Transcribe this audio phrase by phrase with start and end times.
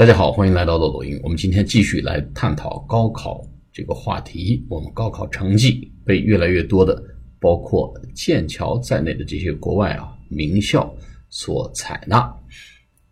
[0.00, 1.20] 大家好，欢迎来到豆抖音。
[1.22, 4.64] 我们今天继续来探讨高考这个话题。
[4.66, 7.04] 我们高考成绩被越来越多的，
[7.38, 10.90] 包括剑桥在内的这些国外啊名校
[11.28, 12.34] 所采纳，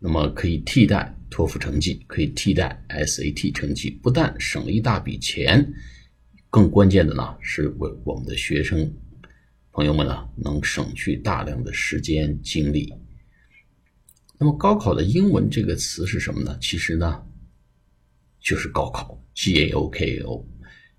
[0.00, 5.64] 那么可以替代托福成绩，可以替代 SAT 成绩，不但省了一大笔钱，
[6.50, 8.92] 更关键的呢是为我们的学生
[9.70, 12.92] 朋友们呢能省去大量的时间精力。
[14.42, 16.58] 那么高考的英文这个词是什么呢？
[16.60, 17.22] 其实呢，
[18.40, 20.44] 就是高考 （G A O K A O）。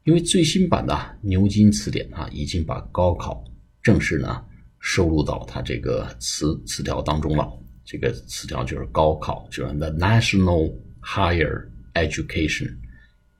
[0.05, 3.43] 因为最新版的牛津词典啊，已经把高考
[3.81, 4.41] 正式呢
[4.79, 7.45] 收录到它这个词词条当中了。
[7.83, 12.77] 这个词条就是高考，就是 The National Higher Education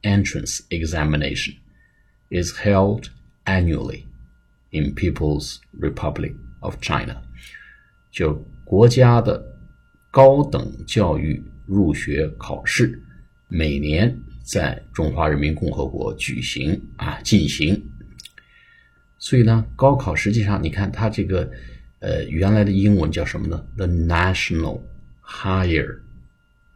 [0.01, 1.55] Entrance Examination
[2.29, 3.05] is held
[3.45, 4.04] annually
[4.71, 7.23] in People's Republic of China，
[8.12, 8.34] 就
[8.65, 9.52] 国家的。
[10.13, 13.02] 高等教育入学考试
[13.48, 17.84] 每年在中华人民共和国举行啊进行，
[19.18, 21.49] 所以呢，高考实际上你看它这个
[21.98, 24.82] 呃原来的英文叫什么呢？The National
[25.26, 26.02] Higher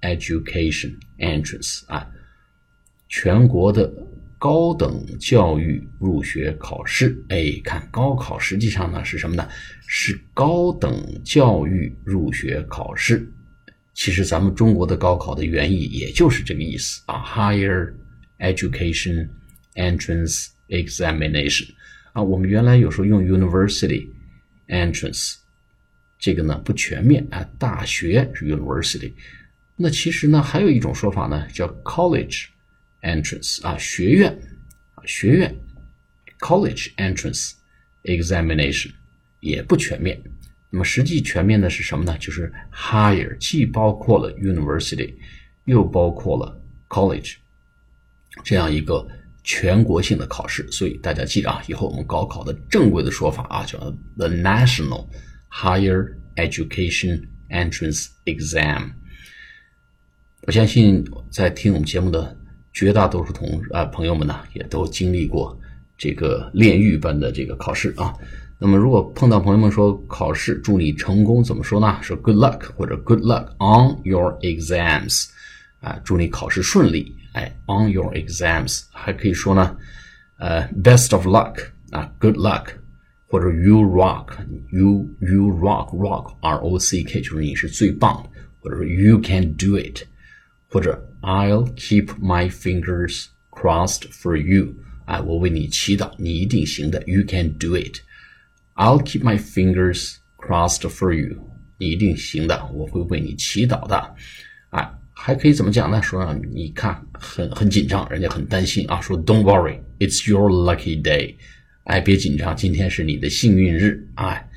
[0.02, 2.10] Education Entrance 啊，
[3.08, 3.94] 全国的
[4.38, 7.24] 高等教育入学考试。
[7.30, 9.48] 哎，看高考实际上呢是什么呢？
[9.88, 13.32] 是高等教育入学考试，
[13.94, 17.94] 其实咱们中国的高考的原意也就是这个意思啊，Higher
[18.40, 19.30] Education
[19.76, 21.70] Entrance Examination
[22.12, 24.10] 啊，我们原来有时候用 University
[24.68, 25.36] Entrance，
[26.20, 29.14] 这个呢不全面啊，大学是 University，
[29.78, 32.48] 那其实呢还有一种说法呢叫 College
[33.02, 34.32] Entrance 啊，学院
[34.96, 35.56] 啊学院
[36.40, 37.54] College Entrance
[38.04, 38.92] Examination。
[39.40, 40.20] 也不全面，
[40.72, 42.18] 那么实际全面的是什么呢？
[42.18, 45.14] 就是 higher，既包括了 university，
[45.66, 47.36] 又包括了 college，
[48.44, 49.08] 这样一个
[49.44, 50.68] 全国性的考试。
[50.72, 53.78] 所以大家记着啊，以后我们高考的正规的说法啊，叫
[54.18, 55.08] the national
[55.52, 58.92] higher education entrance exam。
[60.48, 62.36] 我相信在听我们节目的
[62.78, 65.58] 绝大多数同啊朋友们呢，也都经历过
[65.98, 68.14] 这个炼狱般的这个考试啊。
[68.60, 71.98] 那么，如果碰到朋友们说考试祝你成功，怎么说呢？
[72.04, 75.26] 说 good luck 或者 good luck on your exams，
[75.80, 77.16] 啊，祝你考试顺利。
[77.34, 79.76] 哎，on your exams 还可以说呢，
[80.38, 81.56] 呃，best of luck
[81.90, 82.66] 啊，good luck，
[83.28, 88.30] 或者 you rock，you you rock rock r o c k 就是你是最棒的，
[88.62, 90.04] 或者说 you can do it，
[90.70, 94.76] 或者 I'll keep my fingers crossed for you，
[95.08, 97.98] 哎，我为你祈祷，你一定行的，you can do it。
[98.76, 101.36] I'll keep my fingers crossed for you，
[101.80, 104.16] 你一定行的，我会为你祈祷的。
[104.70, 106.02] 啊，还可以怎么讲呢？
[106.02, 109.02] 说你看很很紧张，人家很担心啊。
[109.02, 111.36] 说 Don't worry, it's your lucky day。
[111.84, 114.02] 哎，别紧张，今天是你的幸运日。
[114.16, 114.50] 哎，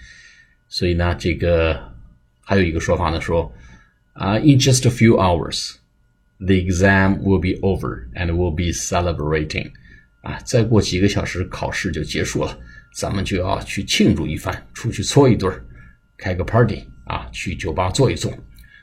[0.68, 1.92] 所以呢，这个
[2.42, 3.52] 还有一个说法呢，说
[4.12, 5.74] 啊，In just a few hours,
[6.46, 9.70] the exam will be over and we'll be celebrating。
[10.22, 12.58] 啊，再过几个小时，考试就结束了。
[12.92, 15.50] 咱们就要去庆祝一番，出去搓一顿
[16.18, 18.32] 开个 party 啊，去酒吧坐一坐。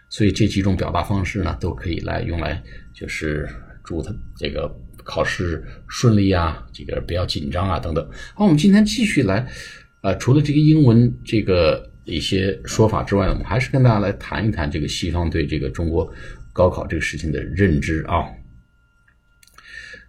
[0.09, 2.63] 所以这几种表达方式呢，都可以来用来，
[2.93, 3.47] 就是
[3.83, 8.09] 祝他这个考试顺利啊，这个不要紧张啊等等。
[8.33, 9.45] 好，我们今天继续来，
[10.01, 16.09] 呃，除了这个英文这个一些说法之外呢，我们还是跟大家来谈一谈这个西方对这个中国
[16.57, 18.25] 高考这个事情的认知啊。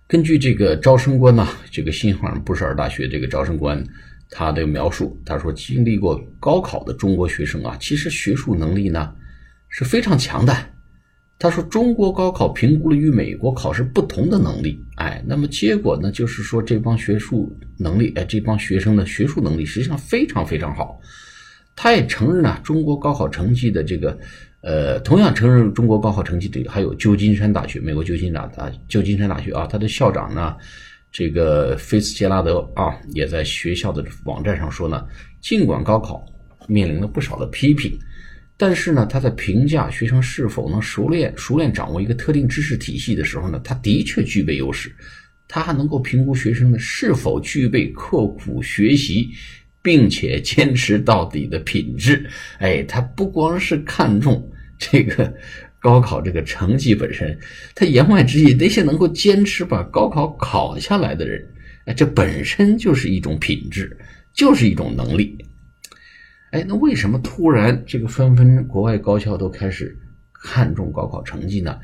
[0.06, 3.84] 根据这个招生官呢，这个新罕布什尔大学这个招生官
[4.31, 9.12] 他的描述，他说经历过高考的中国学生啊，其实学术能力呢
[9.69, 10.56] 是非常强的。
[11.38, 20.98] 他说中国高考评估了与美国考试不同的能力，哎，那么结果呢就是说这帮学术能力，哎，这帮学生的学术能力实际上非常非常好。
[21.81, 24.19] 他也承认呢，中国高考成绩的这个。
[24.61, 30.57] 呃，同样承认中国高考成绩的还有旧金山大学，美国旧金山大旧金山大学啊，他的校长呢，
[31.13, 35.07] 这个菲茨杰拉德啊，也在学校的网站上说呢，
[35.41, 36.27] 尽管高考
[36.66, 37.97] 面临了不少的批评，
[38.57, 44.92] 但是呢，他在评价学生是否能熟练熟练掌握一个特定知识体系的时候呢，他的确具备优势，
[45.47, 49.30] 他还能够评估学生呢是否具备刻苦学习。
[49.89, 54.47] 并且坚持到底的品质，哎，他不光是看重
[54.79, 55.35] 这个
[55.81, 57.39] 高考这个成绩本身，
[57.75, 61.43] 他言外之意，那些能够坚持把高考考下来的人，
[61.87, 63.97] 哎，这本身就是一种品质，
[64.35, 65.39] 就是一种能力。
[66.51, 69.99] 哎，那为什么突然这个纷纷国外高校都开始
[70.35, 71.79] 看重高考成绩呢？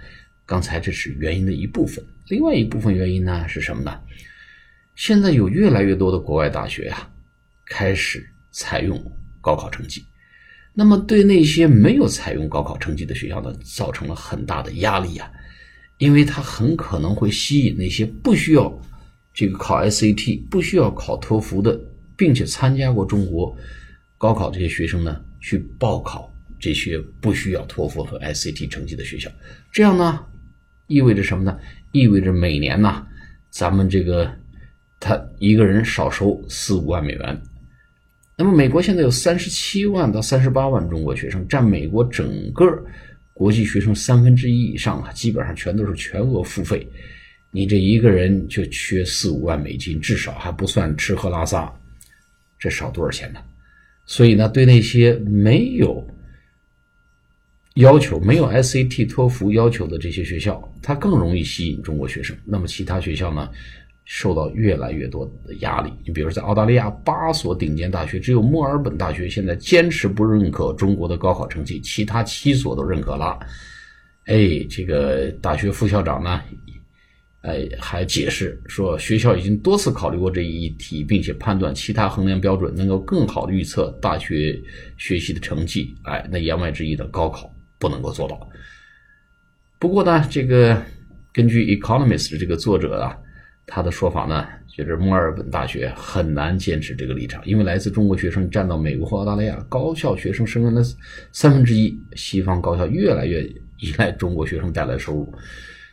[0.44, 3.98] 刚才这是原因的一部分，另外一部分原因呢是什么呢？
[4.94, 7.08] 现在有越来越多的国外大学呀，
[7.66, 9.00] 开始采用
[9.40, 10.04] 高考成绩，
[10.72, 15.30] 那么对那些没有采用高考成绩的学校呢，造成了很大的压力呀，
[15.98, 18.72] 因为它很可能会吸引那些不需要
[19.32, 21.78] 这个考 SAT、不需要考托福的，
[22.16, 23.56] 并且参加过中国
[24.18, 29.30] 高考这些学生呢，去报考这些不需要托福和 SAT 成绩的学校，
[29.72, 30.26] 这样呢。
[30.86, 31.58] 意味着什么呢？
[31.92, 33.06] 意味着每年呢，
[33.48, 34.30] 咱们这个
[35.00, 37.42] 他一个人少收四五万美元。
[38.36, 42.66] 那么美国现在有三十七万到三十八万中国学生，占美国整个
[43.32, 46.86] 国际学生三分之一以上啊，基本上全都是全额付费。
[47.50, 51.72] 你这一个人就缺四五万美金，至少还不算吃喝拉撒，
[52.58, 53.40] 这少多少钱呢？
[54.06, 56.06] 所以呢，对那些没有。
[57.74, 62.36] 要求没有 SAT、托福要求的这些学校，它更容易吸引中国学生。
[62.44, 63.50] 那么其他学校呢，
[64.04, 65.92] 受到越来越多的压力。
[66.04, 73.38] 你比如在澳大利亚，八所顶尖大学，只有墨尔本大学现在坚持不认可中国的高考成绩，其他七所都认可了。
[74.26, 76.40] 哎，这个大学副校长呢，
[77.42, 84.60] 哎，还解释说，学校已经多次考虑过这一题，并且判断其他衡量标准能够更好的预测大学
[84.96, 85.94] 学习的成绩。
[86.04, 87.50] 哎，那言外之意的高考。
[87.76, 88.48] 不能够做到。
[89.78, 90.80] 不过呢，这个
[91.34, 93.14] 根据《Economist》这个作者啊，
[93.66, 100.82] 他的说法呢，就是墨尔本大学很难坚持这个立场，因为来自中国学生占到美国和澳大利亚高校学生生源的
[101.32, 103.42] 三分之一，西方高校越来越
[103.78, 105.34] 依赖中国学生带来的收入，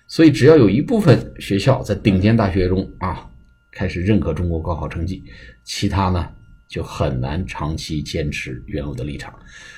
[0.08, 3.30] 所以只要有一部分学校在顶尖大学中啊
[3.72, 5.24] 开始认可中国高考成绩，
[5.64, 6.28] 其他呢？
[6.68, 9.38] 就很难长期坚持原有的立场，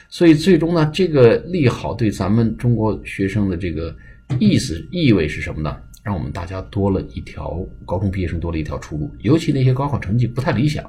[0.09, 3.95] 所以最终呢，这个利好对咱们中国学生的这个
[4.39, 5.75] 意思意味是什么呢？
[6.03, 10.83] 让我们大家多了一条高中毕业生多了一条出路，尤其那些高考成绩不太理想，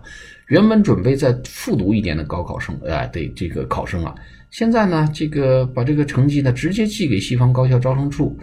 [0.49, 4.15] 原本准备再复读一年的高考生，哎，对这个考生啊，
[4.51, 8.37] 现在呢，这个把这个成绩呢直接寄给西方高校招生处。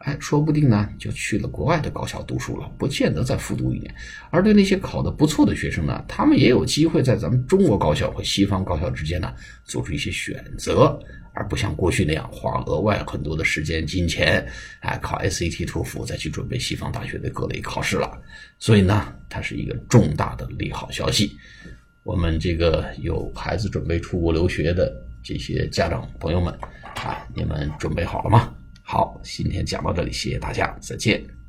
[0.00, 3.94] 哎，说不定呢，就去了国外的高校读书了，不见得再复读一年。
[4.30, 9.30] 而对那些考得不错的学生呢，他们也有机会在咱们中国高校和西方高校之间呢
[9.62, 10.98] 做出一些选择，
[11.34, 14.42] 而不像过去那样花额外很多的时间、金钱，
[14.80, 18.18] 哎，考 SAT、托福再去准备西方大学的各类考试了。
[18.58, 21.36] 所以呢，它是一个重大的利好消息。
[22.04, 24.90] 我们这个有孩子准备出国留学的
[25.22, 26.54] 这些家长朋友们
[26.94, 28.54] 啊，你们准备好了吗？
[28.92, 31.39] 好，今天讲到这里，谢谢大家，再见。